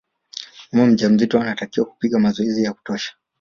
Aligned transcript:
mama 0.71 0.85
mjamzito 0.91 1.39
anatakiwa 1.41 1.85
kupiga 1.85 2.19
mazoezi 2.19 2.63
ya 2.63 2.73
kutosha 2.73 3.13